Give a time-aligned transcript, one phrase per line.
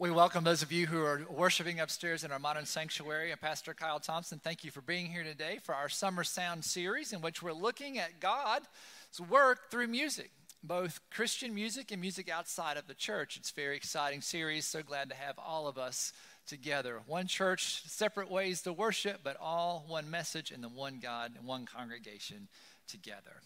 [0.00, 3.32] We welcome those of you who are worshiping upstairs in our modern sanctuary.
[3.32, 7.12] And Pastor Kyle Thompson, thank you for being here today for our Summer Sound series,
[7.12, 8.68] in which we're looking at God's
[9.28, 10.30] work through music,
[10.62, 13.36] both Christian music and music outside of the church.
[13.36, 14.66] It's a very exciting series.
[14.66, 16.12] So glad to have all of us
[16.46, 17.00] together.
[17.08, 21.44] One church, separate ways to worship, but all one message and the one God and
[21.44, 22.46] one congregation
[22.86, 23.42] together.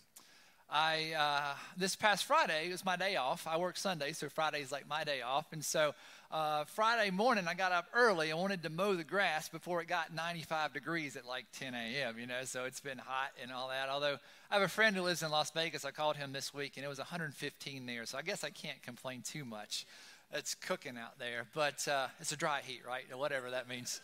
[0.75, 3.46] I uh, this past Friday was my day off.
[3.46, 5.95] I work Sunday, so Friday's like my day off, and so
[6.33, 8.32] uh, Friday morning, I got up early.
[8.32, 12.18] I wanted to mow the grass before it got 95 degrees at like 10 a.m.,
[12.18, 13.91] you know, so it's been hot and all that.
[13.91, 14.17] Although
[14.50, 15.85] I have a friend who lives in Las Vegas.
[15.85, 18.82] I called him this week, and it was 115 there, so I guess I can't
[18.82, 19.86] complain too much.
[20.32, 23.05] It's cooking out there, but uh, it's a dry heat, right?
[23.14, 24.00] Whatever that means.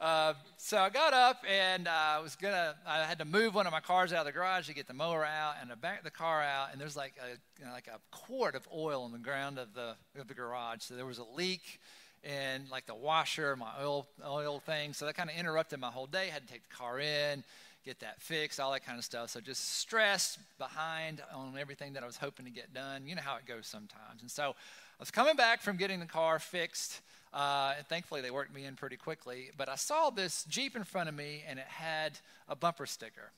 [0.00, 2.76] Uh, so I got up and I was gonna.
[2.86, 4.94] I had to move one of my cars out of the garage to get the
[4.94, 7.88] mower out, and I backed the car out, and there's like a you know, like
[7.88, 10.82] a quart of oil on the ground of the of the garage.
[10.82, 11.80] So there was a leak
[12.22, 14.92] in like the washer, my oil oil thing.
[14.92, 16.28] So that kind of interrupted my whole day.
[16.28, 17.42] I had to take the car in,
[17.84, 19.30] get that fixed, all that kind of stuff.
[19.30, 23.08] So just stressed, behind on everything that I was hoping to get done.
[23.08, 24.20] You know how it goes sometimes.
[24.20, 27.00] And so I was coming back from getting the car fixed
[27.32, 29.50] uh, and thankfully, they worked me in pretty quickly.
[29.56, 33.32] But I saw this Jeep in front of me, and it had a bumper sticker.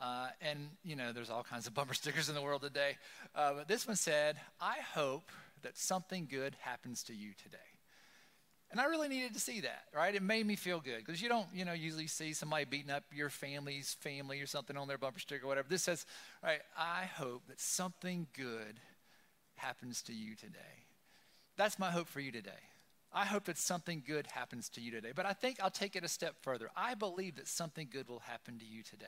[0.00, 2.96] Uh, and, you know, there's all kinds of bumper stickers in the world today.
[3.34, 5.30] Uh, but this one said, I hope
[5.62, 7.58] that something good happens to you today.
[8.70, 10.14] And I really needed to see that, right?
[10.14, 13.02] It made me feel good because you don't, you know, usually see somebody beating up
[13.12, 15.68] your family's family or something on their bumper sticker or whatever.
[15.68, 16.06] This says,
[16.42, 18.78] right, I hope that something good
[19.56, 20.84] happens to you today.
[21.56, 22.69] That's my hope for you today.
[23.12, 25.12] I hope that something good happens to you today.
[25.14, 26.70] But I think I'll take it a step further.
[26.76, 29.06] I believe that something good will happen to you today.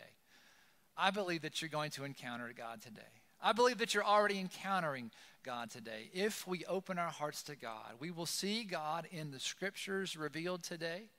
[0.97, 3.03] I believe that you're going to encounter God today.
[3.41, 5.11] I believe that you're already encountering
[5.45, 6.11] God today.
[6.13, 10.63] If we open our hearts to God, we will see God in the scriptures revealed
[10.63, 11.11] today,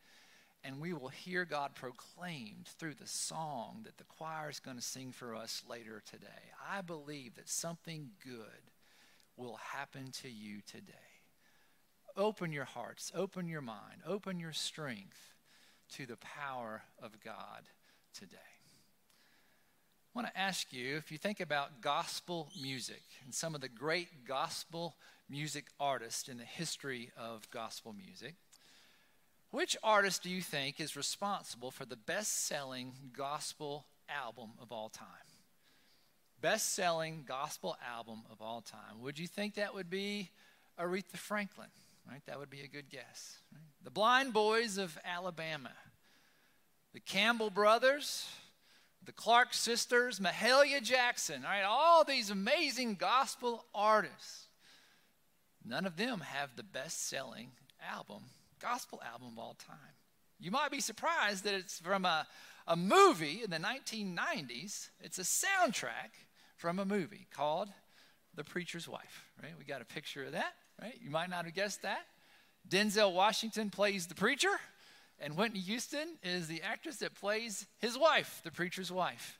[0.63, 4.83] and we will hear God proclaimed through the song that the choir is going to
[4.83, 6.27] sing for us later today.
[6.71, 8.71] I believe that something good
[9.35, 11.12] will happen to you today
[12.17, 15.33] open your hearts, open your mind, open your strength
[15.93, 17.63] to the power of God
[18.13, 18.37] today.
[20.15, 23.69] I want to ask you if you think about gospel music and some of the
[23.69, 24.95] great gospel
[25.27, 28.35] music artists in the history of gospel music,
[29.49, 34.89] which artist do you think is responsible for the best selling gospel album of all
[34.89, 35.07] time?
[36.41, 39.01] Best selling gospel album of all time.
[39.01, 40.29] Would you think that would be
[40.79, 41.69] Aretha Franklin?
[42.09, 42.21] Right?
[42.25, 43.37] That would be a good guess.
[43.51, 43.61] Right?
[43.83, 45.71] The Blind Boys of Alabama,
[46.93, 48.27] the Campbell Brothers,
[49.05, 51.63] the Clark Sisters, Mahalia Jackson, right?
[51.63, 54.47] All these amazing gospel artists.
[55.65, 57.51] None of them have the best selling
[57.91, 58.23] album,
[58.61, 59.77] gospel album of all time.
[60.39, 62.27] You might be surprised that it's from a,
[62.67, 64.89] a movie in the 1990s.
[64.99, 66.11] It's a soundtrack
[66.55, 67.69] from a movie called
[68.35, 69.53] The Preacher's Wife, right?
[69.57, 70.97] We got a picture of that right?
[71.01, 72.05] You might not have guessed that.
[72.67, 74.59] Denzel Washington plays the preacher,
[75.19, 79.39] and Whitney Houston is the actress that plays his wife, the preacher's wife.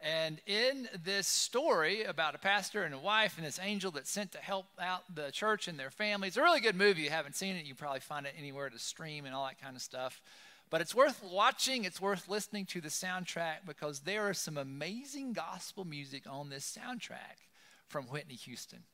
[0.00, 4.32] And in this story about a pastor and a wife and this angel that's sent
[4.32, 7.02] to help out the church and their family, it's a really good movie.
[7.02, 9.76] You haven't seen it, you probably find it anywhere to stream and all that kind
[9.76, 10.22] of stuff.
[10.70, 15.34] But it's worth watching, it's worth listening to the soundtrack because there is some amazing
[15.34, 17.48] gospel music on this soundtrack
[17.88, 18.84] from Whitney Houston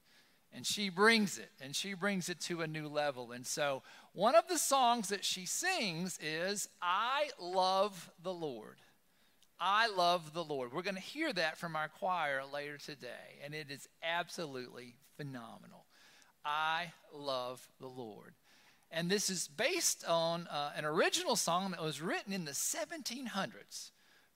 [0.53, 3.33] and she brings it and she brings it to a new level.
[3.33, 8.77] And so one of the songs that she sings is i love the lord.
[9.59, 10.73] I love the lord.
[10.73, 15.87] We're going to hear that from our choir later today and it is absolutely phenomenal.
[16.45, 18.35] I love the lord.
[18.91, 23.91] And this is based on uh, an original song that was written in the 1700s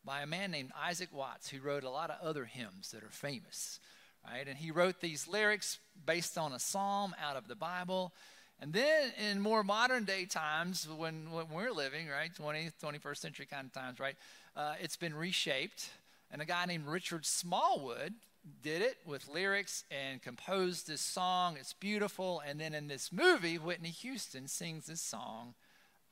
[0.05, 3.11] by a man named isaac watts who wrote a lot of other hymns that are
[3.11, 3.79] famous
[4.25, 4.47] right?
[4.47, 8.13] And he wrote these lyrics based on a psalm out of the Bible.
[8.61, 13.47] And then in more modern day times, when, when we're living, right, 20th, 21st century
[13.47, 14.17] kind of times, right,
[14.57, 15.91] uh, it's been reshaped.
[16.31, 18.15] And a guy named Richard Smallwood
[18.63, 21.57] did it with lyrics and composed this song.
[21.59, 22.43] It's beautiful.
[22.47, 25.55] And then in this movie, Whitney Houston sings this song,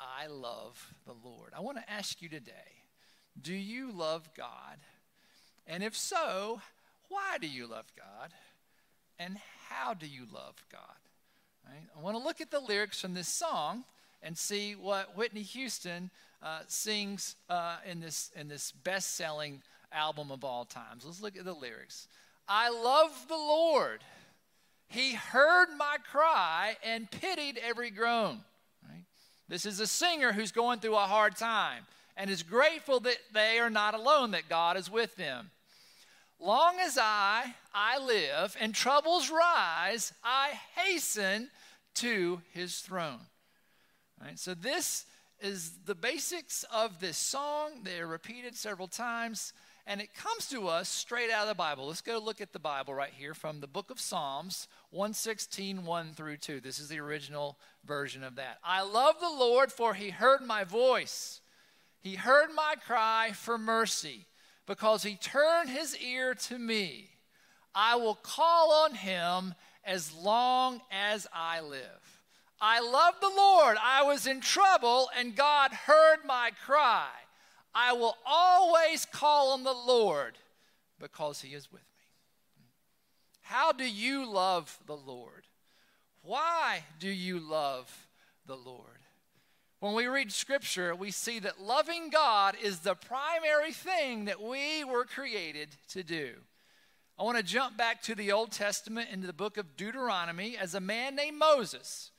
[0.01, 1.53] I Love the Lord.
[1.57, 2.83] I want to ask you today
[3.41, 4.79] do you love God?
[5.67, 6.61] And if so,
[7.09, 8.33] why do you love God?
[9.19, 9.39] And
[9.69, 10.81] how do you love God?
[11.67, 11.87] Right?
[11.97, 13.85] I want to look at the lyrics from this song
[14.23, 16.11] and see what Whitney Houston
[16.43, 19.63] uh, sings uh, in this, in this best selling
[19.93, 21.05] album of all times.
[21.05, 22.09] Let's look at the lyrics.
[22.49, 24.03] I love the Lord.
[24.89, 28.41] He heard my cry and pitied every groan.
[28.89, 29.05] Right?
[29.49, 31.85] This is a singer who's going through a hard time
[32.17, 35.51] and is grateful that they are not alone, that God is with them.
[36.41, 41.51] Long as I, I live and troubles rise, I hasten
[41.95, 43.21] to his throne.
[44.21, 44.39] Right?
[44.39, 45.07] So this
[45.41, 47.83] is the basics of this song.
[47.83, 49.53] They're repeated several times,
[49.87, 51.87] and it comes to us straight out of the Bible.
[51.89, 56.13] Let's go look at the Bible right here from the book of Psalms 116, 1
[56.13, 56.61] through 2.
[56.61, 58.59] This is the original version of that.
[58.63, 61.41] I love the Lord, for he heard my voice.
[62.01, 64.28] He heard my cry for mercy,
[64.69, 67.09] because he turned his ear to me.
[67.75, 72.21] I will call on him as long as I live.
[72.61, 73.79] I love the Lord.
[73.83, 77.09] I was in trouble, and God heard my cry.
[77.75, 80.37] I will always call on the Lord
[81.01, 82.67] because he is with me.
[83.41, 85.47] How do you love the Lord?
[86.23, 88.07] Why do you love
[88.47, 88.98] the Lord?
[89.81, 94.85] When we read scripture, we see that loving God is the primary thing that we
[94.85, 96.33] were created to do.
[97.19, 100.75] I want to jump back to the Old Testament into the book of Deuteronomy as
[100.75, 102.11] a man named Moses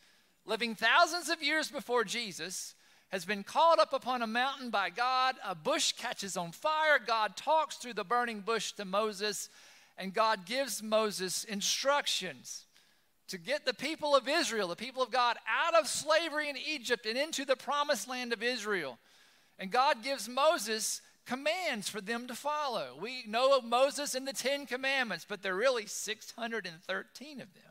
[0.50, 2.73] living thousands of years before Jesus,
[3.09, 5.35] has been called up upon a mountain by God.
[5.45, 7.00] A bush catches on fire.
[7.06, 9.50] God talks through the burning bush to Moses,
[9.97, 12.65] and God gives Moses instructions
[13.29, 17.05] to get the people of Israel, the people of God, out of slavery in Egypt
[17.05, 18.99] and into the promised land of Israel.
[19.57, 22.97] And God gives Moses commands for them to follow.
[22.99, 27.63] We know of Moses and the Ten Commandments, but there are really 613 of them.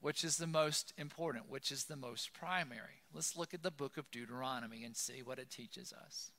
[0.00, 1.48] Which is the most important?
[1.48, 3.04] Which is the most primary?
[3.14, 6.32] Let's look at the book of Deuteronomy and see what it teaches us.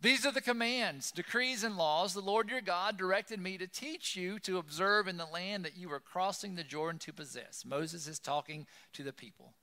[0.00, 4.14] These are the commands, decrees, and laws the Lord your God directed me to teach
[4.14, 7.64] you to observe in the land that you are crossing the Jordan to possess.
[7.64, 9.54] Moses is talking to the people.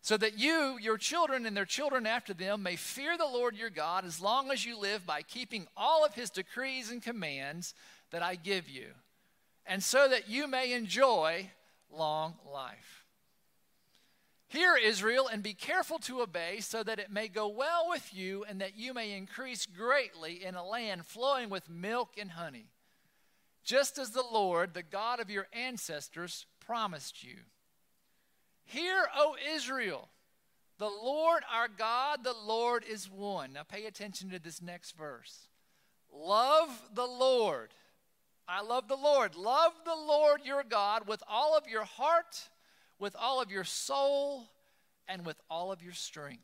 [0.00, 3.70] So that you, your children, and their children after them may fear the Lord your
[3.70, 7.74] God as long as you live by keeping all of his decrees and commands
[8.10, 8.88] that I give you,
[9.66, 11.50] and so that you may enjoy
[11.90, 13.03] long life.
[14.54, 18.44] Hear, Israel, and be careful to obey, so that it may go well with you,
[18.48, 22.68] and that you may increase greatly in a land flowing with milk and honey,
[23.64, 27.38] just as the Lord, the God of your ancestors, promised you.
[28.64, 30.08] Hear, O Israel,
[30.78, 33.54] the Lord our God, the Lord is one.
[33.54, 35.48] Now pay attention to this next verse.
[36.12, 37.74] Love the Lord
[38.46, 39.36] I love the Lord.
[39.36, 42.50] Love the Lord your God with all of your heart,
[42.98, 44.48] with all of your soul,
[45.08, 46.42] and with all of your strength.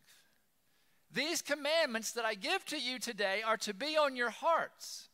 [1.13, 5.09] These commandments that I give to you today are to be on your hearts.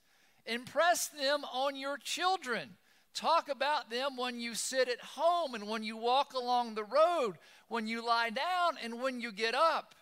[0.44, 2.76] Impress them on your children.
[3.14, 7.38] Talk about them when you sit at home and when you walk along the road,
[7.68, 9.94] when you lie down and when you get up.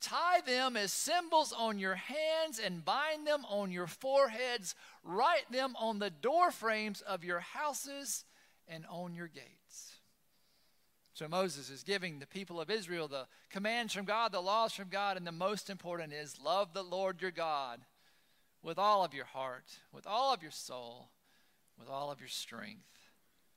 [0.00, 4.74] Tie them as symbols on your hands and bind them on your foreheads.
[5.04, 8.24] Write them on the door frames of your houses
[8.66, 9.61] and on your gates.
[11.14, 14.88] So Moses is giving the people of Israel the commands from God, the laws from
[14.88, 17.80] God, and the most important is love the Lord your God
[18.62, 21.10] with all of your heart, with all of your soul,
[21.78, 23.10] with all of your strength.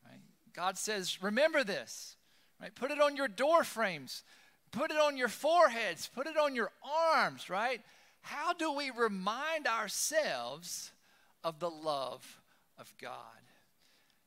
[0.06, 0.20] Right?
[0.54, 2.18] God says, remember this.
[2.62, 2.76] Right?
[2.76, 4.24] Put it on your door frames.
[4.72, 7.82] Put it on your foreheads, put it on your arms, right?
[8.20, 10.92] How do we remind ourselves
[11.46, 12.42] of the love
[12.78, 13.14] of God?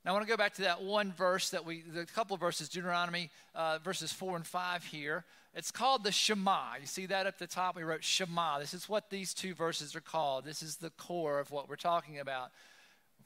[0.08, 2.70] I want to go back to that one verse that we, the couple of verses,
[2.70, 5.26] Deuteronomy uh, verses 4 and 5 here.
[5.54, 6.76] It's called the Shema.
[6.80, 7.76] You see that at the top?
[7.76, 8.58] We wrote Shema.
[8.58, 10.46] This is what these two verses are called.
[10.46, 12.52] This is the core of what we're talking about.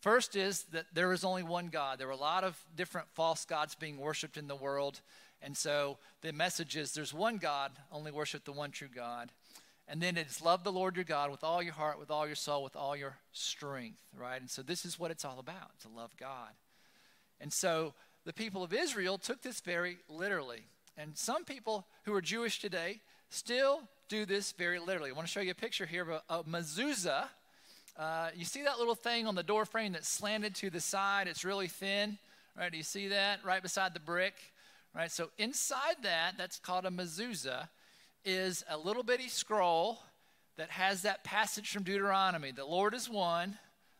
[0.00, 2.00] First is that there is only one God.
[2.00, 5.02] There were a lot of different false gods being worshiped in the world.
[5.40, 9.30] And so the message is there's one God, only worship the one true God.
[9.86, 12.34] And then it's love the Lord your God with all your heart, with all your
[12.34, 14.40] soul, with all your strength, right?
[14.40, 16.50] And so this is what it's all about to love God.
[17.40, 20.64] And so the people of Israel took this very literally.
[20.96, 25.10] And some people who are Jewish today still do this very literally.
[25.10, 27.24] I want to show you a picture here of a, a mezuzah.
[27.98, 31.28] Uh, you see that little thing on the door frame that's slanted to the side?
[31.28, 32.18] It's really thin,
[32.56, 32.70] right?
[32.70, 34.34] Do you see that right beside the brick?
[34.94, 35.10] Right?
[35.10, 37.68] So inside that, that's called a mezuzah,
[38.24, 39.98] is a little bitty scroll
[40.56, 42.52] that has that passage from Deuteronomy.
[42.52, 43.58] The Lord is one.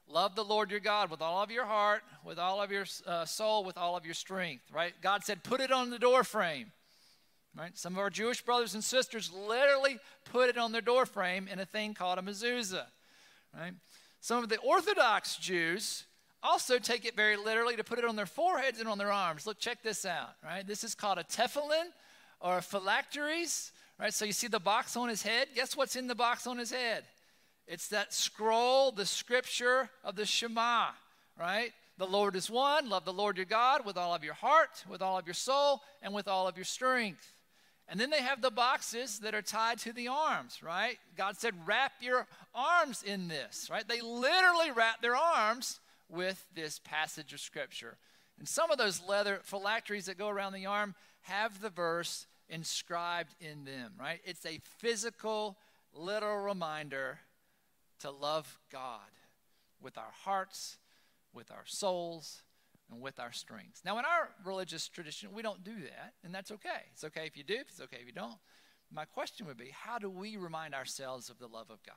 [0.09, 3.25] Love the Lord your God with all of your heart, with all of your uh,
[3.25, 4.65] soul, with all of your strength.
[4.73, 4.93] Right?
[5.01, 6.73] God said, put it on the door frame.
[7.57, 7.77] Right?
[7.77, 9.99] Some of our Jewish brothers and sisters literally
[10.31, 12.87] put it on their door frame in a thing called a mezuzah.
[13.55, 13.73] Right?
[14.21, 16.05] Some of the Orthodox Jews
[16.43, 19.47] also take it very literally to put it on their foreheads and on their arms.
[19.47, 20.67] Look, check this out, right?
[20.67, 21.87] This is called a tefillin
[22.41, 24.13] or a phylacteries, right?
[24.13, 25.49] So you see the box on his head?
[25.55, 27.05] Guess what's in the box on his head?
[27.73, 30.89] It's that scroll, the scripture of the Shema,
[31.41, 31.73] right?
[31.97, 32.91] The Lord is one.
[32.91, 35.81] Love the Lord your God with all of your heart, with all of your soul,
[36.03, 37.33] and with all of your strength.
[37.89, 40.99] And then they have the boxes that are tied to the arms, right?
[41.17, 43.89] God said, wrap your arms in this, right?
[43.89, 47.97] They literally wrap their arms with this passage of Scripture.
[48.39, 53.35] And some of those leather phylacteries that go around the arm have the verse inscribed
[53.41, 54.21] in them, right?
[54.27, 55.57] It's a physical,
[55.95, 57.19] literal reminder
[58.03, 59.01] to love God
[59.81, 60.79] with our hearts,
[61.33, 62.43] with our souls,
[62.91, 63.85] and with our strengths.
[63.85, 66.87] Now, in our religious tradition, we don't do that, and that's okay.
[66.93, 68.39] It's okay if you do, it's okay if you don't.
[68.93, 71.97] My question would be how do we remind ourselves of the love of God?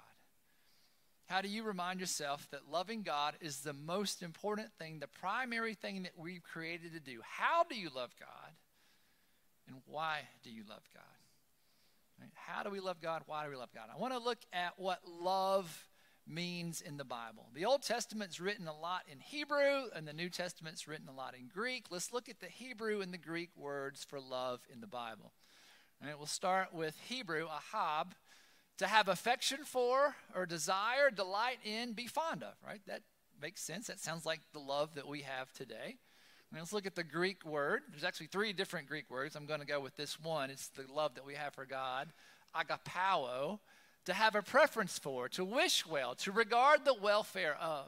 [1.28, 5.74] How do you remind yourself that loving God is the most important thing, the primary
[5.74, 7.20] thing that we've created to do?
[7.24, 8.54] How do you love God?
[9.68, 11.04] And why do you love God?
[12.36, 13.24] How do we love God?
[13.26, 13.90] Why do we love God?
[13.94, 15.86] I want to look at what love
[16.28, 17.48] means in the Bible.
[17.54, 21.36] The Old Testament's written a lot in Hebrew, and the New Testament's written a lot
[21.36, 21.86] in Greek.
[21.90, 25.32] Let's look at the Hebrew and the Greek words for love in the Bible.
[26.02, 28.16] All right, we'll start with Hebrew, ahab,
[28.78, 32.82] to have affection for or desire, delight in, be fond of, right?
[32.88, 33.02] That
[33.42, 33.88] makes sense.
[33.88, 35.98] That sounds like the love that we have today.
[36.54, 37.82] Let's look at the Greek word.
[37.92, 39.36] There's actually three different Greek words.
[39.36, 40.50] I'm going to go with this one.
[40.50, 42.14] It's the love that we have for God,
[42.56, 43.60] agapao,
[44.06, 47.86] to have a preference for, to wish well, to regard the welfare of,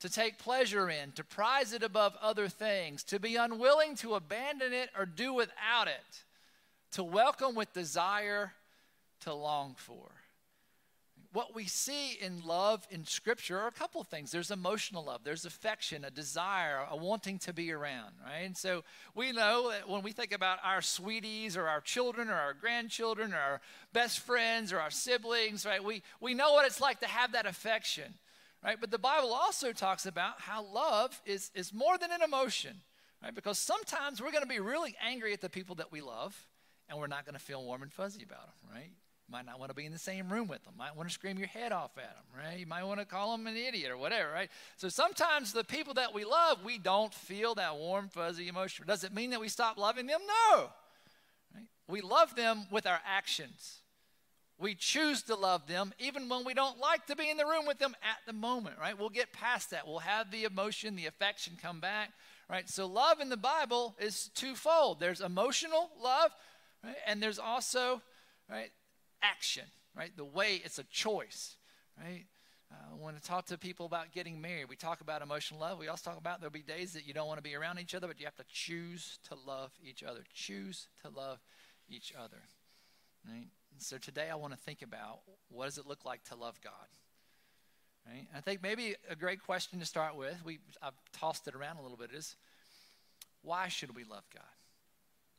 [0.00, 4.72] to take pleasure in, to prize it above other things, to be unwilling to abandon
[4.72, 6.24] it or do without it,
[6.92, 8.52] to welcome with desire,
[9.20, 10.15] to long for
[11.36, 14.30] what we see in love in Scripture are a couple of things.
[14.30, 18.46] There's emotional love, there's affection, a desire, a wanting to be around, right?
[18.46, 22.36] And so we know that when we think about our sweeties or our children or
[22.36, 23.60] our grandchildren or our
[23.92, 25.84] best friends or our siblings, right?
[25.84, 28.14] We, we know what it's like to have that affection,
[28.64, 28.78] right?
[28.80, 32.80] But the Bible also talks about how love is, is more than an emotion,
[33.22, 33.34] right?
[33.34, 36.34] Because sometimes we're going to be really angry at the people that we love
[36.88, 38.92] and we're not going to feel warm and fuzzy about them, right?
[39.30, 40.74] Might not want to be in the same room with them.
[40.78, 42.58] Might want to scream your head off at them, right?
[42.58, 44.50] You might want to call them an idiot or whatever, right?
[44.76, 48.86] So sometimes the people that we love, we don't feel that warm, fuzzy emotion.
[48.86, 50.20] Does it mean that we stop loving them?
[50.52, 50.70] No.
[51.54, 51.66] Right?
[51.88, 53.80] We love them with our actions.
[54.58, 57.66] We choose to love them even when we don't like to be in the room
[57.66, 58.98] with them at the moment, right?
[58.98, 59.86] We'll get past that.
[59.86, 62.12] We'll have the emotion, the affection come back,
[62.48, 62.68] right?
[62.68, 64.98] So love in the Bible is twofold.
[64.98, 66.30] There's emotional love,
[66.82, 66.96] right?
[67.06, 68.00] And there's also,
[68.48, 68.70] right,
[69.22, 69.64] action,
[69.96, 70.16] right?
[70.16, 71.56] The way it's a choice,
[71.98, 72.24] right?
[72.70, 75.78] Uh, when I talk to people about getting married, we talk about emotional love.
[75.78, 77.94] We also talk about there'll be days that you don't want to be around each
[77.94, 80.20] other, but you have to choose to love each other.
[80.34, 81.38] Choose to love
[81.88, 82.42] each other.
[83.28, 83.46] Right?
[83.78, 86.72] So today I want to think about what does it look like to love God?
[88.06, 88.26] Right?
[88.36, 91.82] I think maybe a great question to start with, we I've tossed it around a
[91.82, 92.36] little bit, is
[93.42, 94.42] why should we love God?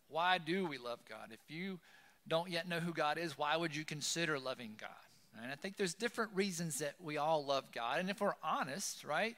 [0.07, 1.31] Why do we love God?
[1.31, 1.79] If you
[2.27, 4.89] don't yet know who God is, why would you consider loving God?
[5.41, 7.99] And I think there's different reasons that we all love God.
[7.99, 9.35] And if we're honest, right,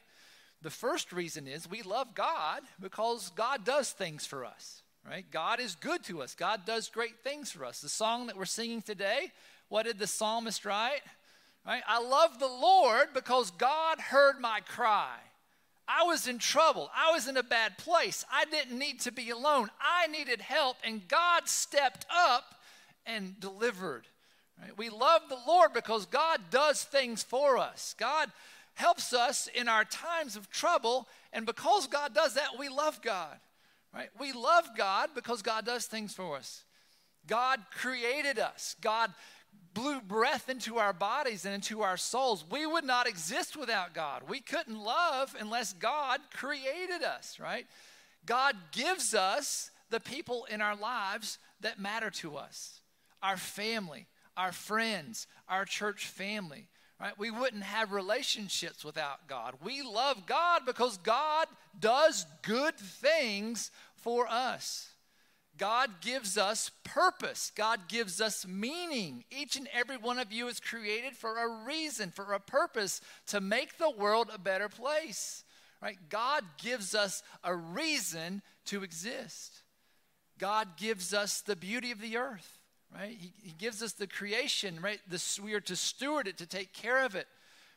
[0.62, 5.26] the first reason is we love God because God does things for us, right?
[5.30, 6.36] God is good to us.
[6.36, 7.82] God does great things for us.
[7.82, 9.32] The song that we're singing today,
[9.68, 11.02] what did the psalmist write?
[11.66, 11.84] Right?
[11.88, 15.18] I love the Lord because God heard my cry.
[15.88, 16.90] I was in trouble.
[16.96, 18.24] I was in a bad place.
[18.32, 19.70] I didn't need to be alone.
[19.82, 22.56] I needed help, and God stepped up
[23.16, 24.08] and delivered.
[24.62, 24.78] Right?
[24.78, 27.96] We love the Lord because God does things for us.
[27.98, 28.32] God
[28.76, 33.38] helps us in our times of trouble, and because God does that, we love God.
[33.94, 34.10] Right?
[34.20, 36.64] We love God because God does things for us.
[37.28, 38.76] God created us.
[38.82, 39.14] God
[39.74, 42.46] blew breath into our bodies and into our souls.
[42.50, 44.24] We would not exist without God.
[44.28, 47.66] We couldn't love unless God created us, right?
[48.26, 52.79] God gives us the people in our lives that matter to us
[53.22, 54.08] our family,
[54.38, 56.68] our friends, our church family.
[57.00, 57.18] Right?
[57.18, 59.56] We wouldn't have relationships without God.
[59.64, 61.48] We love God because God
[61.80, 64.90] does good things for us.
[65.58, 67.52] God gives us purpose.
[67.56, 69.24] God gives us meaning.
[69.32, 73.40] Each and every one of you is created for a reason, for a purpose to
[73.40, 75.46] make the world a better place.
[75.82, 75.98] Right?
[76.10, 79.64] God gives us a reason to exist.
[80.38, 82.59] God gives us the beauty of the earth
[82.94, 83.16] right?
[83.18, 85.00] He, he gives us the creation, right?
[85.08, 87.28] This, we are to steward it, to take care of it.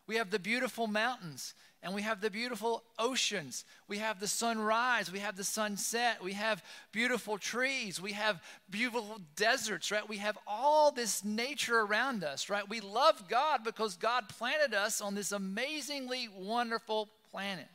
[0.06, 3.64] We have the beautiful mountains and we have the beautiful oceans.
[3.88, 5.10] We have the sunrise.
[5.10, 6.22] We have the sunset.
[6.22, 8.00] We have beautiful trees.
[8.00, 8.40] We have
[8.70, 10.08] beautiful deserts, right?
[10.08, 12.68] We have all this nature around us, right?
[12.68, 17.66] We love God because God planted us on this amazingly wonderful planet.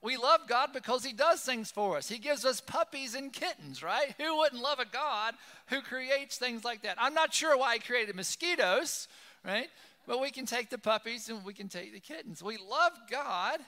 [0.00, 2.08] We love God because He does things for us.
[2.08, 4.14] He gives us puppies and kittens, right?
[4.18, 5.34] Who wouldn't love a God
[5.66, 6.96] who creates things like that?
[7.00, 9.08] I'm not sure why He created mosquitoes,
[9.44, 9.68] right?
[10.06, 12.42] But we can take the puppies and we can take the kittens.
[12.42, 13.58] We love God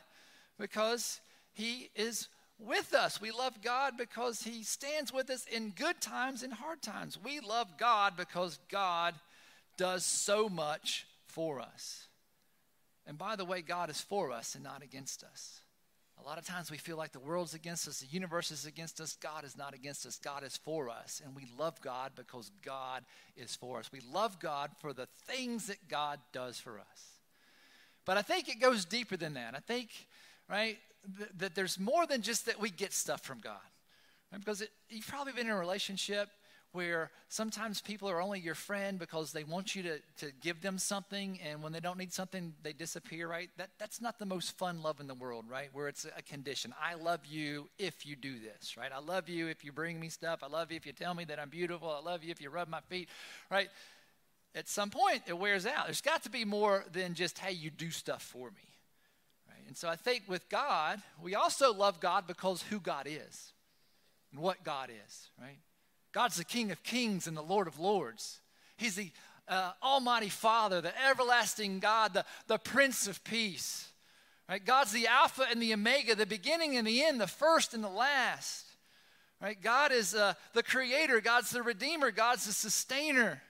[0.58, 1.20] because
[1.52, 2.28] He is
[2.60, 3.20] with us.
[3.20, 7.18] We love God because He stands with us in good times and hard times.
[7.22, 9.14] We love God because God
[9.76, 12.06] does so much for us.
[13.06, 15.62] And by the way, God is for us and not against us.
[16.22, 19.00] A lot of times we feel like the world's against us, the universe is against
[19.00, 19.16] us.
[19.16, 20.18] God is not against us.
[20.18, 21.22] God is for us.
[21.24, 23.04] And we love God because God
[23.36, 23.90] is for us.
[23.90, 27.10] We love God for the things that God does for us.
[28.04, 29.54] But I think it goes deeper than that.
[29.54, 29.90] I think,
[30.48, 30.78] right,
[31.16, 33.56] th- that there's more than just that we get stuff from God.
[34.30, 34.40] Right?
[34.40, 36.28] Because it, you've probably been in a relationship
[36.72, 40.78] where sometimes people are only your friend because they want you to, to give them
[40.78, 43.50] something, and when they don't need something, they disappear, right?
[43.56, 45.68] That, that's not the most fun love in the world, right?
[45.72, 46.72] Where it's a condition.
[46.80, 48.90] I love you if you do this, right?
[48.94, 50.40] I love you if you bring me stuff.
[50.42, 51.90] I love you if you tell me that I'm beautiful.
[51.90, 53.08] I love you if you rub my feet,
[53.50, 53.68] right?
[54.54, 55.86] At some point, it wears out.
[55.86, 58.68] There's got to be more than just, hey, you do stuff for me,
[59.48, 59.66] right?
[59.66, 63.52] And so I think with God, we also love God because who God is
[64.32, 65.58] and what God is, right?
[66.12, 68.40] God's the King of kings and the Lord of lords.
[68.76, 69.10] He's the
[69.48, 73.88] uh, Almighty Father, the everlasting God, the, the Prince of Peace.
[74.48, 74.64] Right?
[74.64, 77.88] God's the Alpha and the Omega, the beginning and the end, the first and the
[77.88, 78.66] last.
[79.40, 79.60] Right?
[79.60, 81.20] God is uh, the Creator.
[81.20, 82.10] God's the Redeemer.
[82.10, 83.42] God's the Sustainer.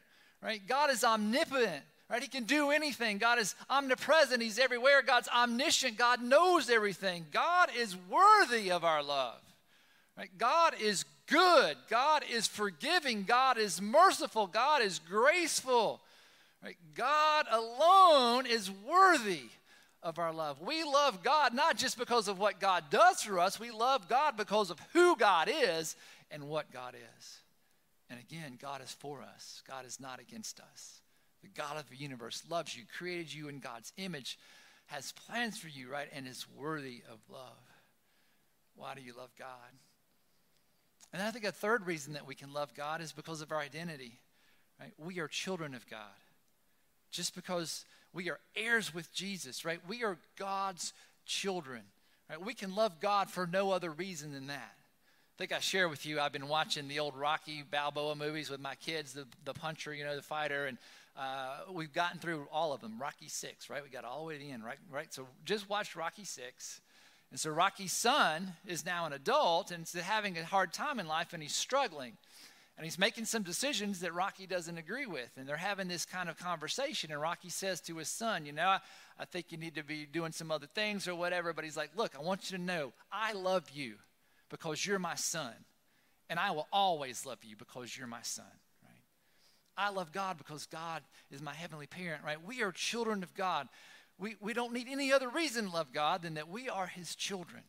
[0.43, 0.61] Right?
[0.67, 1.83] God is omnipotent.
[2.11, 2.23] Right?
[2.23, 3.19] He can do anything.
[3.19, 4.43] God is omnipresent.
[4.43, 5.03] He's everywhere.
[5.03, 5.97] God's omniscient.
[5.97, 7.27] God knows everything.
[7.31, 9.41] God is worthy of our love.
[10.19, 10.31] Right?
[10.37, 11.77] God is good.
[11.89, 13.25] God is forgiving.
[13.25, 14.47] God is merciful.
[14.47, 16.01] God is graceful.
[16.63, 16.77] Right?
[16.95, 19.45] God alone is worthy
[20.03, 20.61] of our love.
[20.61, 24.37] We love God not just because of what God does for us, we love God
[24.37, 25.95] because of who God is
[26.31, 27.39] and what God is.
[28.09, 31.01] And again, God is for us, God is not against us.
[31.43, 34.39] The God of the universe loves you, created you in God's image,
[34.87, 36.09] has plans for you, right?
[36.13, 37.41] And is worthy of love.
[38.75, 39.47] Why do you love God?
[41.13, 43.59] And I think a third reason that we can love God is because of our
[43.59, 44.21] identity.
[44.79, 44.93] Right?
[44.99, 46.01] We are children of God.
[47.11, 49.81] Just because we are heirs with Jesus, right?
[49.89, 50.93] We are God's
[51.27, 51.83] children.
[52.29, 52.41] Right?
[52.41, 54.75] We can love God for no other reason than that.
[54.75, 58.61] I think I share with you, I've been watching the old Rocky Balboa movies with
[58.61, 60.77] my kids, the, the puncher, you know, the fighter, and
[61.17, 62.99] uh, we've gotten through all of them.
[63.01, 63.83] Rocky Six, right?
[63.83, 64.79] We got all the way to the end, right?
[64.91, 65.13] Right.
[65.13, 66.81] So just watch Rocky Six,
[67.31, 71.07] and so Rocky's son is now an adult and is having a hard time in
[71.07, 72.17] life and he's struggling.
[72.77, 75.31] And he's making some decisions that Rocky doesn't agree with.
[75.37, 77.13] And they're having this kind of conversation.
[77.13, 78.81] And Rocky says to his son, You know, I,
[79.19, 81.53] I think you need to be doing some other things or whatever.
[81.53, 83.97] But he's like, Look, I want you to know I love you
[84.49, 85.53] because you're my son.
[86.31, 88.47] And I will always love you because you're my son.
[88.83, 89.03] Right?
[89.77, 92.43] I love God because God is my heavenly parent, right?
[92.43, 93.69] We are children of God
[94.21, 97.15] we, we don't need any other reason to love God than that we are His
[97.15, 97.63] children.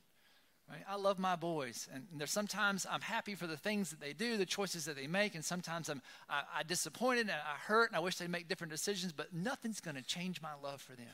[0.70, 0.84] Right?
[0.88, 4.38] I love my boys, and there's sometimes I'm happy for the things that they do,
[4.38, 7.96] the choices that they make, and sometimes I'm I, I disappointed and I hurt, and
[7.98, 9.12] I wish they'd make different decisions.
[9.12, 11.08] But nothing's going to change my love for them.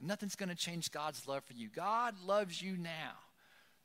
[0.00, 1.68] Nothing's going to change God's love for you.
[1.74, 3.12] God loves you now,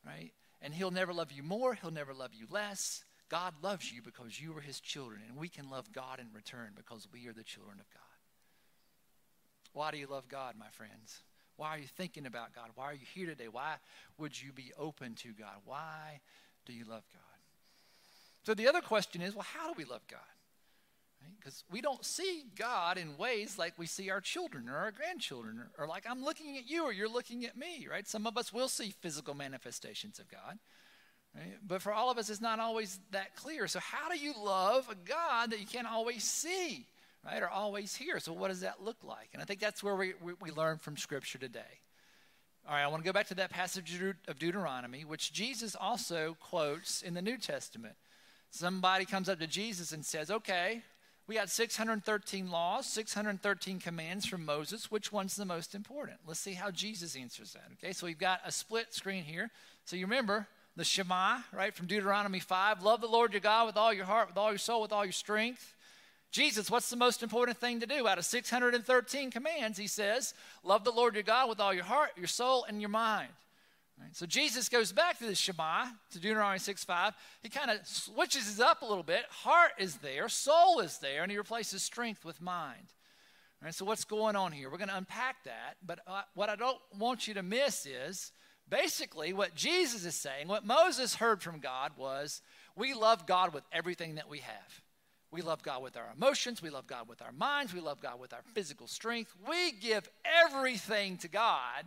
[0.05, 0.31] right?
[0.61, 1.73] And He'll never love you more.
[1.75, 3.03] He'll never love you less.
[3.29, 6.71] God loves you because you are His children, and we can love God in return
[6.75, 8.10] because we are the children of God.
[9.73, 11.21] Why do you love God, my friends?
[11.57, 12.69] Why are you thinking about God?
[12.75, 13.47] Why are you here today?
[13.51, 13.75] Why
[14.17, 15.55] would you be open to God?
[15.65, 16.21] Why
[16.65, 17.21] do you love God?
[18.43, 20.19] So the other question is well, how do we love God?
[21.37, 21.73] Because right?
[21.73, 25.83] we don't see God in ways like we see our children or our grandchildren, or,
[25.83, 28.07] or like I'm looking at you or you're looking at me, right?
[28.07, 30.57] Some of us will see physical manifestations of God.
[31.35, 31.57] Right?
[31.65, 33.67] But for all of us, it's not always that clear.
[33.67, 36.87] So, how do you love a God that you can't always see?
[37.25, 38.19] Right, are always here.
[38.19, 39.29] So, what does that look like?
[39.33, 41.79] And I think that's where we, we, we learn from Scripture today.
[42.67, 46.37] All right, I want to go back to that passage of Deuteronomy, which Jesus also
[46.39, 47.95] quotes in the New Testament.
[48.51, 50.81] Somebody comes up to Jesus and says, Okay,
[51.27, 54.91] we got 613 laws, 613 commands from Moses.
[54.91, 56.17] Which one's the most important?
[56.27, 57.63] Let's see how Jesus answers that.
[57.73, 59.49] Okay, so we've got a split screen here.
[59.85, 63.77] So you remember the Shema, right, from Deuteronomy 5 love the Lord your God with
[63.77, 65.75] all your heart, with all your soul, with all your strength.
[66.31, 68.07] Jesus, what's the most important thing to do?
[68.07, 72.11] Out of 613 commands, he says, love the Lord your God with all your heart,
[72.17, 73.29] your soul, and your mind.
[73.99, 74.15] Right?
[74.15, 77.13] So Jesus goes back to the Shema, to Deuteronomy 6 5.
[77.43, 79.23] He kind of switches it up a little bit.
[79.29, 82.87] Heart is there, soul is there, and he replaces strength with mind.
[83.61, 84.71] Right, so what's going on here?
[84.71, 88.31] We're going to unpack that, but uh, what I don't want you to miss is
[88.67, 92.41] basically what Jesus is saying, what Moses heard from God was,
[92.75, 94.80] we love God with everything that we have.
[95.31, 96.61] We love God with our emotions.
[96.61, 97.73] We love God with our minds.
[97.73, 99.33] We love God with our physical strength.
[99.47, 101.85] We give everything to God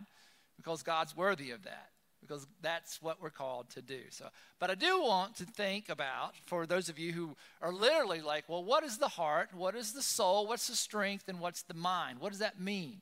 [0.57, 1.89] because God's worthy of that,
[2.21, 3.99] because that's what we're called to do.
[4.09, 4.29] So,
[4.59, 8.45] but I do want to think about for those of you who are literally like,
[8.47, 9.49] well, what is the heart?
[9.53, 10.47] What is the soul?
[10.47, 11.27] What's the strength?
[11.27, 12.19] And what's the mind?
[12.19, 13.01] What does that mean?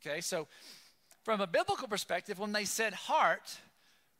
[0.00, 0.46] Okay, so
[1.24, 3.58] from a biblical perspective, when they said heart,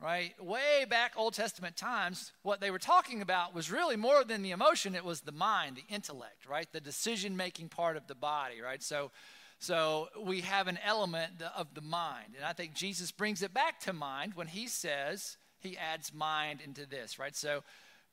[0.00, 0.32] right?
[0.42, 4.50] Way back Old Testament times, what they were talking about was really more than the
[4.50, 6.70] emotion, it was the mind, the intellect, right?
[6.70, 8.82] The decision making part of the body, right?
[8.82, 9.10] So,
[9.58, 12.34] so we have an element of the mind.
[12.36, 16.60] And I think Jesus brings it back to mind when he says, he adds mind
[16.62, 17.34] into this, right?
[17.34, 17.62] So,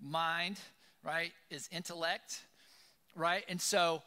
[0.01, 0.59] mind,
[1.03, 2.41] right, is intellect,
[3.15, 3.43] right?
[3.49, 4.01] And so,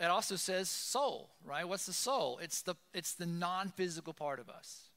[0.00, 1.66] it also says soul, right?
[1.66, 2.38] What's the soul?
[2.40, 4.87] It's the it's the non-physical part of us.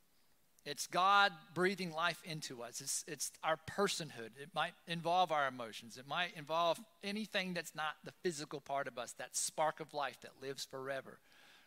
[0.64, 2.82] It's God breathing life into us.
[2.82, 4.38] It's, it's our personhood.
[4.40, 5.98] It might involve our emotions.
[5.98, 10.20] It might involve anything that's not the physical part of us, that spark of life
[10.22, 11.18] that lives forever,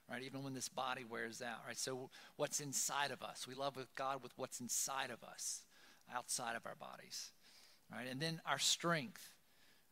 [0.08, 0.22] right?
[0.22, 1.76] Even when this body wears out, right?
[1.76, 3.48] So, what's inside of us?
[3.48, 5.64] We love with God with what's inside of us,
[6.14, 7.32] outside of our bodies,
[7.90, 8.06] right?
[8.08, 9.28] And then our strength,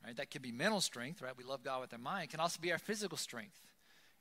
[0.06, 0.16] right?
[0.16, 1.36] That could be mental strength, right?
[1.36, 2.24] We love God with our mind.
[2.24, 3.58] It can also be our physical strength.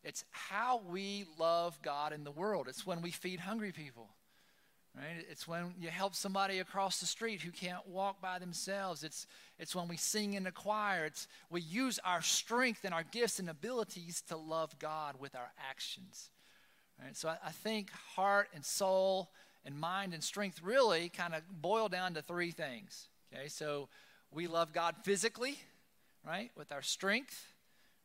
[0.03, 2.67] It's how we love God in the world.
[2.67, 4.09] It's when we feed hungry people
[4.95, 5.25] Right?
[5.29, 9.03] It's when you help somebody across the street who can't walk by themselves.
[9.03, 9.25] It's,
[9.57, 11.05] it's when we sing in the choir.
[11.05, 15.51] It's, we use our strength and our gifts and abilities to love God with our
[15.69, 16.29] actions.
[17.01, 17.15] Right?
[17.15, 19.29] So I, I think heart and soul
[19.65, 23.07] and mind and strength really kind of boil down to three things.
[23.33, 23.87] Okay, so
[24.31, 25.57] we love God physically,
[26.25, 27.53] right, with our strength,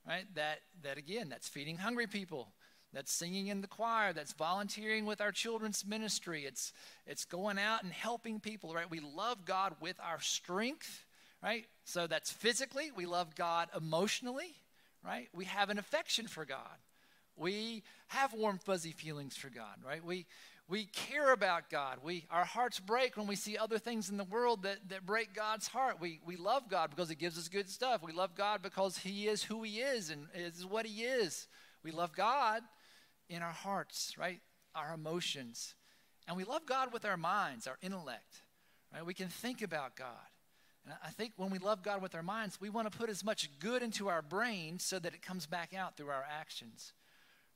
[0.07, 0.25] right?
[0.35, 2.49] That that again, that's feeding hungry people
[2.93, 6.45] that's singing in the choir, that's volunteering with our children's ministry.
[6.45, 6.73] It's,
[7.07, 8.91] it's going out and helping people, right?
[8.91, 11.05] We love God with our strength,
[11.43, 11.67] right?
[11.85, 12.91] So that's physically.
[12.95, 14.55] We love God emotionally,
[15.05, 15.29] right?
[15.35, 16.79] We have an affection for God.
[17.37, 20.03] We have warm, fuzzy feelings for God, right?
[20.03, 20.25] We,
[20.69, 21.99] we care about God.
[22.03, 25.35] We, our hearts break when we see other things in the world that, that break
[25.35, 26.01] God's heart.
[26.01, 28.03] We, we love God because He gives us good stuff.
[28.03, 31.47] We love God because He is who He is and is what He is.
[31.85, 32.63] We love God
[33.29, 34.41] in our hearts, right?
[34.75, 35.75] Our emotions.
[36.29, 38.43] And we love God with our minds, our intellect,
[38.93, 39.05] right?
[39.05, 40.09] We can think about God.
[40.85, 43.25] And I think when we love God with our minds, we want to put as
[43.25, 46.93] much good into our brain so that it comes back out through our actions,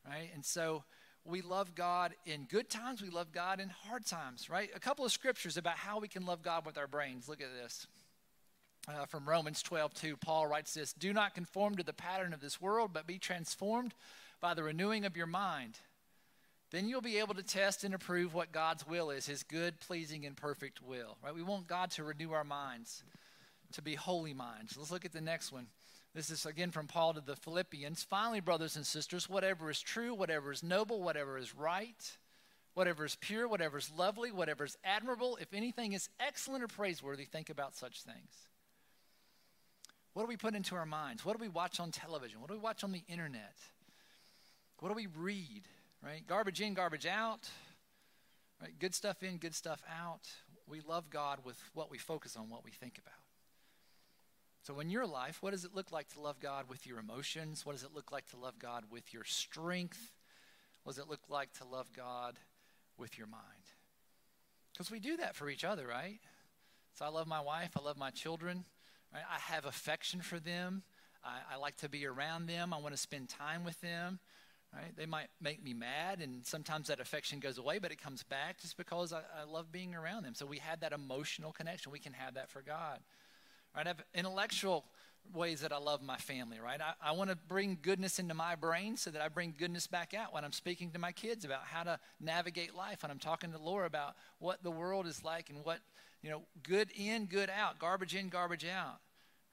[0.07, 0.31] right?
[0.35, 0.85] And so
[1.25, 4.71] we love God in good times, we love God in hard times, right?
[4.75, 7.29] A couple of scriptures about how we can love God with our brains.
[7.29, 7.87] Look at this.
[8.89, 12.41] Uh, from Romans 12, 2, Paul writes this Do not conform to the pattern of
[12.41, 13.95] this world, but be transformed
[14.41, 15.79] by the renewing of your mind.
[16.71, 20.25] Then you'll be able to test and approve what God's will is, his good, pleasing,
[20.25, 21.19] and perfect will.
[21.23, 21.35] Right?
[21.35, 23.03] We want God to renew our minds,
[23.73, 24.77] to be holy minds.
[24.77, 25.67] Let's look at the next one.
[26.15, 28.03] This is again from Paul to the Philippians.
[28.03, 32.19] Finally, brothers and sisters, whatever is true, whatever is noble, whatever is right,
[32.75, 37.25] whatever is pure, whatever is lovely, whatever is admirable, if anything is excellent or praiseworthy,
[37.25, 38.49] think about such things.
[40.13, 41.25] What do we put into our minds?
[41.25, 42.41] What do we watch on television?
[42.41, 43.55] What do we watch on the internet?
[44.81, 45.63] What do we read?
[46.03, 46.27] Right?
[46.27, 47.49] Garbage in, garbage out.
[48.61, 48.73] Right?
[48.79, 50.29] Good stuff in, good stuff out.
[50.67, 53.15] We love God with what we focus on, what we think about.
[54.63, 57.65] So, in your life, what does it look like to love God with your emotions?
[57.65, 60.13] What does it look like to love God with your strength?
[60.83, 62.39] What does it look like to love God
[62.99, 63.43] with your mind?
[64.73, 66.21] Because we do that for each other, right?
[66.95, 68.65] So, I love my wife, I love my children,
[69.13, 69.23] right?
[69.31, 70.83] I have affection for them.
[71.25, 74.21] I, I like to be around them, I want to spend time with them.
[74.75, 74.97] Right?
[74.97, 78.61] They might make me mad, and sometimes that affection goes away, but it comes back
[78.61, 80.35] just because I, I love being around them.
[80.35, 81.91] So we have that emotional connection.
[81.91, 83.01] We can have that for God.
[83.75, 83.87] Right?
[83.87, 84.85] I have intellectual
[85.35, 86.81] ways that I love my family, right?
[86.81, 90.15] I, I want to bring goodness into my brain so that I bring goodness back
[90.15, 93.53] out when I'm speaking to my kids about how to navigate life, when I'm talking
[93.53, 95.81] to Laura about what the world is like and what,
[96.23, 98.99] you know, good in, good out, garbage in, garbage out.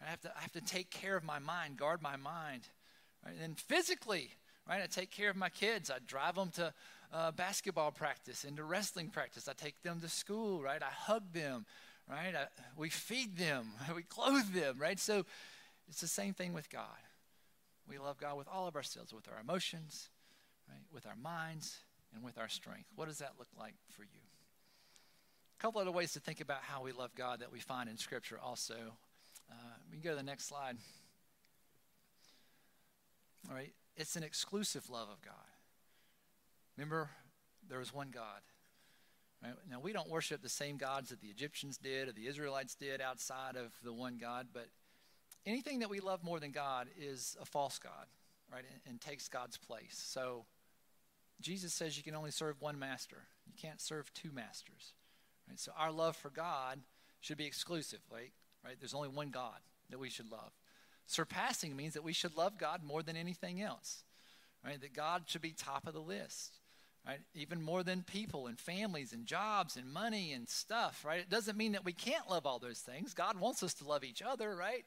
[0.02, 2.64] I have to, I have to take care of my mind, guard my mind.
[3.26, 3.36] Right?
[3.44, 4.32] And physically,
[4.68, 4.82] right?
[4.82, 5.90] I take care of my kids.
[5.90, 6.74] I drive them to
[7.14, 9.48] uh, basketball practice and to wrestling practice.
[9.48, 10.82] I take them to school, right?
[10.82, 11.66] I hug them,
[12.10, 12.36] right?
[12.36, 15.00] I, we feed them, we clothe them, right?
[15.00, 15.26] So
[15.88, 16.86] it's the same thing with God.
[17.90, 20.10] We love God with all of ourselves, with our emotions,
[20.68, 20.82] right?
[20.94, 21.78] with our minds,
[22.14, 22.90] and with our strength.
[22.96, 24.20] What does that look like for you?
[25.58, 27.98] A couple other ways to think about how we love God that we find in
[27.98, 28.76] Scripture also.
[29.50, 29.54] Uh,
[29.90, 30.78] we can go to the next slide.
[33.50, 35.34] All right, it's an exclusive love of God.
[36.78, 37.10] Remember,
[37.68, 38.42] there was one God.
[39.44, 39.54] Right?
[39.70, 43.02] Now, we don't worship the same gods that the Egyptians did or the Israelites did
[43.02, 44.68] outside of the one God, but
[45.46, 48.08] anything that we love more than God is a false God,
[48.52, 50.02] right, and, and takes God's place.
[50.08, 50.46] So,
[51.40, 54.94] Jesus says you can only serve one master, you can't serve two masters.
[55.48, 55.60] Right?
[55.60, 56.80] So, our love for God
[57.20, 58.32] should be exclusive, right?
[58.64, 58.76] right?
[58.80, 60.52] There's only one God that we should love.
[61.08, 64.04] Surpassing means that we should love God more than anything else,
[64.64, 64.80] right?
[64.80, 66.60] That God should be top of the list,
[67.08, 67.22] right?
[67.34, 71.22] Even more than people and families and jobs and money and stuff, right?
[71.22, 73.14] It doesn't mean that we can't love all those things.
[73.14, 74.84] God wants us to love each other, right?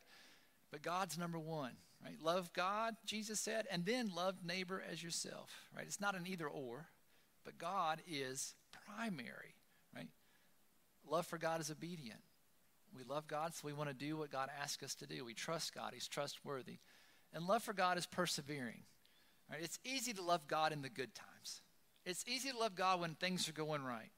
[0.71, 1.73] But God's number one,
[2.05, 2.21] right?
[2.23, 5.87] Love God, Jesus said, and then love neighbor as yourself, right?
[5.87, 6.91] It's not an either or,
[7.47, 8.55] but God is
[8.95, 9.55] primary,
[9.97, 10.09] right?
[11.09, 12.21] Love for God is obedient.
[12.97, 15.25] We love God, so we want to do what God asks us to do.
[15.25, 16.79] We trust God, He's trustworthy.
[17.33, 18.83] And love for God is persevering.
[19.51, 19.61] Right?
[19.63, 21.63] It's easy to love God in the good times.
[22.05, 24.11] It's easy to love God when things are going right.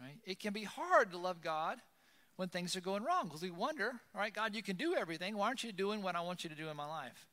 [0.00, 0.18] Right?
[0.24, 1.78] It can be hard to love God
[2.36, 5.36] when things are going wrong because we wonder, all right, God, you can do everything.
[5.36, 7.26] Why aren't you doing what I want you to do in my life?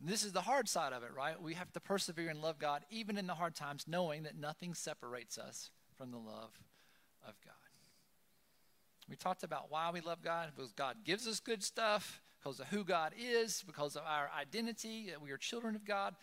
[0.00, 1.40] This is the hard side of it, right?
[1.40, 4.74] We have to persevere and love God even in the hard times, knowing that nothing
[4.74, 6.50] separates us from the love
[7.26, 7.61] of God.
[9.08, 12.68] We talked about why we love God because God gives us good stuff, because of
[12.68, 16.14] who God is, because of our identity, that we are children of God.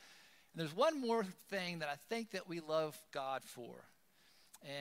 [0.53, 3.85] And there's one more thing that I think that we love God for.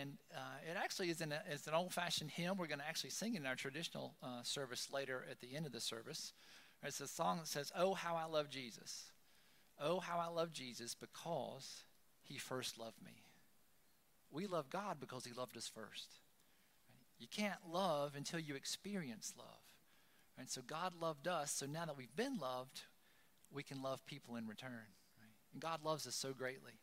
[0.00, 2.56] And uh, it actually is, an, is an old fashioned hymn.
[2.56, 5.72] We're going to actually sing in our traditional uh, service later at the end of
[5.72, 6.32] the service.
[6.82, 9.12] It's a song that says, Oh, how I love Jesus.
[9.80, 11.84] Oh, how I love Jesus because
[12.22, 13.22] he first loved me.
[14.30, 16.16] We love God because he loved us first.
[17.18, 19.46] You can't love until you experience love.
[20.36, 20.48] Right?
[20.50, 22.82] So God loved us, so now that we've been loved,
[23.52, 24.70] we can love people in return.
[24.70, 25.34] Right?
[25.52, 26.78] And God loves us so greatly.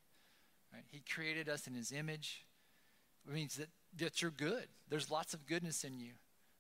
[0.74, 0.84] Right?
[0.92, 2.46] He created us in his image.
[3.28, 4.68] It means that, that you're good.
[4.90, 6.12] There's lots of goodness in you.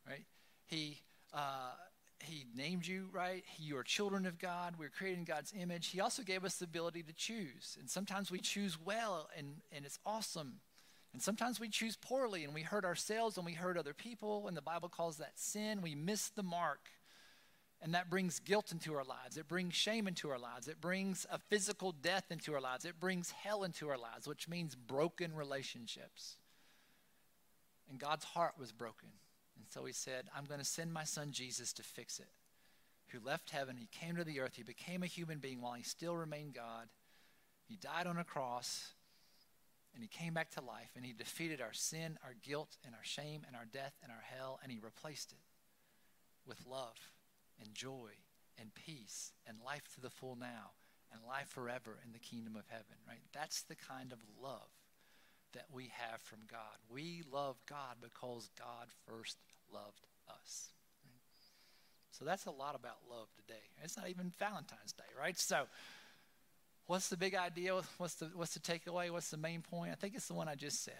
[0.07, 0.25] Right?
[0.67, 1.01] He
[1.33, 1.73] uh,
[2.23, 3.43] he named you, right?
[3.57, 4.75] You are children of God.
[4.77, 5.87] We're created in God's image.
[5.87, 7.77] He also gave us the ability to choose.
[7.79, 10.59] And sometimes we choose well, and, and it's awesome.
[11.15, 14.57] And sometimes we choose poorly and we hurt ourselves and we hurt other people, and
[14.57, 15.81] the Bible calls that sin.
[15.81, 16.89] We miss the mark.
[17.81, 19.37] And that brings guilt into our lives.
[19.37, 20.67] It brings shame into our lives.
[20.67, 22.83] It brings a physical death into our lives.
[22.83, 26.35] It brings hell into our lives, which means broken relationships.
[27.89, 29.07] And God's heart was broken.
[29.55, 32.27] And so he said, I'm going to send my son Jesus to fix it.
[33.11, 35.83] Who left heaven, he came to the earth, he became a human being while he
[35.83, 36.89] still remained God.
[37.69, 38.91] He died on a cross
[39.95, 43.03] and he came back to life and he defeated our sin, our guilt, and our
[43.03, 45.39] shame, and our death, and our hell, and he replaced it
[46.45, 47.11] with love
[47.59, 48.11] and joy
[48.59, 50.71] and peace and life to the full now
[51.11, 53.21] and life forever in the kingdom of heaven, right?
[53.33, 54.69] That's the kind of love
[55.53, 56.77] that we have from God.
[56.89, 59.37] We love God because God first
[59.73, 60.69] loved us.
[61.05, 61.45] Right?
[62.11, 63.63] So that's a lot about love today.
[63.81, 65.39] It's not even Valentine's Day, right?
[65.39, 65.67] So
[66.87, 67.79] What's the big idea?
[67.97, 69.09] What's the, what's the takeaway?
[69.09, 69.91] What's the main point?
[69.91, 70.93] I think it's the one I just said.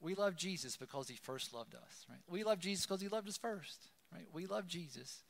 [0.00, 2.20] We love Jesus because he first loved us, right?
[2.28, 4.26] We love Jesus because he loved us first, right?
[4.32, 5.22] We love Jesus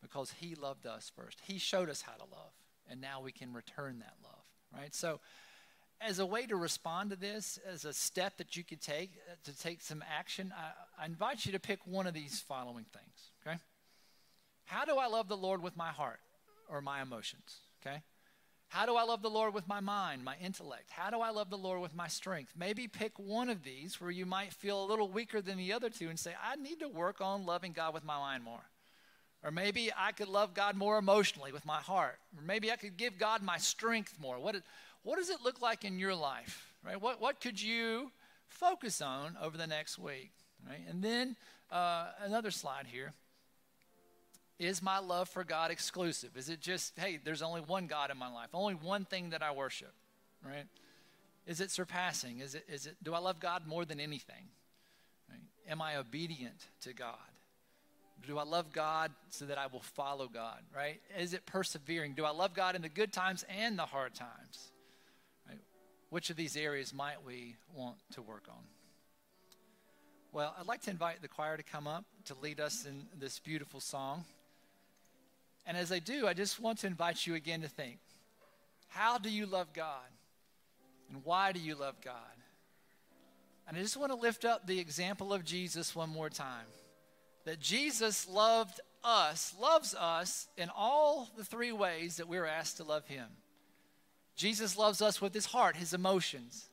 [0.00, 1.40] because he loved us first.
[1.42, 2.52] He showed us how to love,
[2.88, 4.44] and now we can return that love,
[4.74, 4.94] right?
[4.94, 5.20] So,
[6.00, 9.34] as a way to respond to this, as a step that you can take uh,
[9.44, 13.30] to take some action, I, I invite you to pick one of these following things,
[13.46, 13.58] okay?
[14.64, 16.20] How do I love the Lord with my heart
[16.68, 18.02] or my emotions, okay?
[18.72, 20.88] How do I love the Lord with my mind, my intellect?
[20.88, 22.54] How do I love the Lord with my strength?
[22.58, 25.90] Maybe pick one of these where you might feel a little weaker than the other
[25.90, 28.64] two and say, I need to work on loving God with my mind more.
[29.44, 32.18] Or maybe I could love God more emotionally with my heart.
[32.34, 34.38] Or maybe I could give God my strength more.
[34.38, 34.56] What,
[35.02, 36.72] what does it look like in your life?
[36.82, 36.98] Right?
[36.98, 38.10] What, what could you
[38.48, 40.30] focus on over the next week?
[40.66, 40.80] Right?
[40.88, 41.36] And then
[41.70, 43.12] uh, another slide here.
[44.62, 46.36] Is my love for God exclusive?
[46.36, 49.42] Is it just, hey, there's only one God in my life, only one thing that
[49.42, 49.92] I worship,
[50.46, 50.66] right?
[51.48, 52.38] Is it surpassing?
[52.38, 54.50] Is it, is it, do I love God more than anything?
[55.28, 55.40] Right?
[55.68, 57.16] Am I obedient to God?
[58.24, 61.00] Do I love God so that I will follow God, right?
[61.18, 62.12] Is it persevering?
[62.12, 64.70] Do I love God in the good times and the hard times?
[65.48, 65.58] Right?
[66.10, 68.62] Which of these areas might we want to work on?
[70.30, 73.40] Well, I'd like to invite the choir to come up to lead us in this
[73.40, 74.24] beautiful song.
[75.66, 77.98] And as I do, I just want to invite you again to think
[78.88, 80.08] how do you love God?
[81.08, 82.14] And why do you love God?
[83.66, 86.66] And I just want to lift up the example of Jesus one more time.
[87.44, 92.84] That Jesus loved us, loves us in all the three ways that we're asked to
[92.84, 93.26] love him.
[94.36, 96.66] Jesus loves us with his heart, his emotions.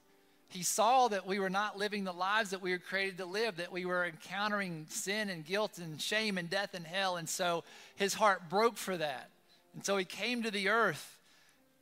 [0.49, 3.57] He saw that we were not living the lives that we were created to live,
[3.57, 7.17] that we were encountering sin and guilt and shame and death and hell.
[7.17, 7.63] And so
[7.95, 9.29] his heart broke for that.
[9.75, 11.17] And so he came to the earth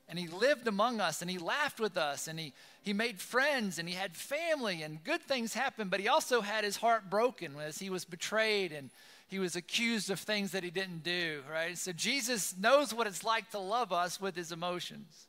[0.09, 3.79] and he lived among us and he laughed with us and he, he made friends
[3.79, 7.53] and he had family and good things happened, but he also had his heart broken
[7.59, 8.89] as he was betrayed and
[9.29, 11.77] he was accused of things that he didn't do, right?
[11.77, 15.27] So Jesus knows what it's like to love us with his emotions.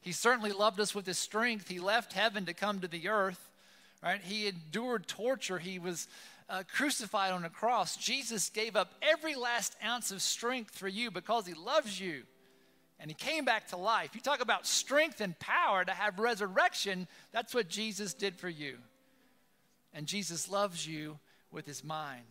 [0.00, 1.68] He certainly loved us with his strength.
[1.68, 3.50] He left heaven to come to the earth,
[4.02, 4.20] right?
[4.20, 5.58] He endured torture.
[5.58, 6.08] He was
[6.48, 7.96] uh, crucified on a cross.
[7.96, 12.22] Jesus gave up every last ounce of strength for you because he loves you.
[13.00, 14.10] And he came back to life.
[14.14, 17.06] You talk about strength and power to have resurrection.
[17.32, 18.78] That's what Jesus did for you.
[19.94, 21.18] And Jesus loves you
[21.52, 22.24] with his mind.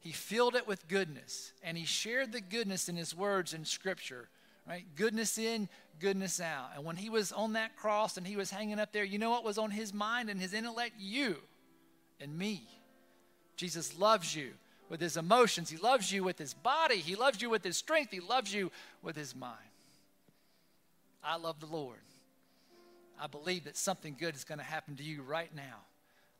[0.00, 4.28] He filled it with goodness, and he shared the goodness in his words in Scripture,
[4.68, 4.84] right?
[4.96, 6.70] Goodness in, goodness out.
[6.76, 9.30] And when he was on that cross and he was hanging up there, you know
[9.30, 10.94] what was on his mind and his intellect?
[10.98, 11.36] You
[12.20, 12.68] and me.
[13.56, 14.50] Jesus loves you
[14.88, 18.10] with his emotions, he loves you with his body, he loves you with his strength,
[18.10, 18.70] he loves you
[19.02, 19.58] with his mind.
[21.22, 21.98] I love the Lord.
[23.20, 25.82] I believe that something good is going to happen to you right now.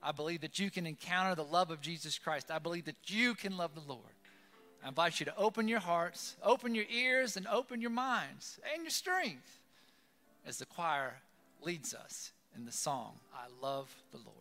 [0.03, 2.51] I believe that you can encounter the love of Jesus Christ.
[2.51, 4.01] I believe that you can love the Lord.
[4.89, 8.85] I invite you to open your hearts, open your ears, and open your minds and
[8.85, 9.59] your strength
[10.47, 11.17] as the choir
[11.61, 14.35] leads us in the song, I Love the Lord.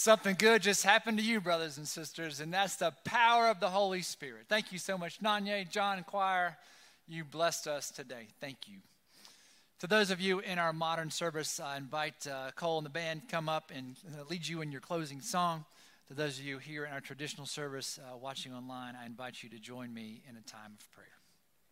[0.00, 3.68] Something good just happened to you, brothers and sisters, and that's the power of the
[3.68, 4.46] Holy Spirit.
[4.48, 6.56] Thank you so much, Nanye, John, Choir.
[7.06, 8.28] You blessed us today.
[8.40, 8.78] Thank you.
[9.80, 13.28] To those of you in our modern service, I invite uh, Cole and the band
[13.28, 15.66] come up and uh, lead you in your closing song.
[16.08, 19.50] To those of you here in our traditional service uh, watching online, I invite you
[19.50, 21.19] to join me in a time of prayer.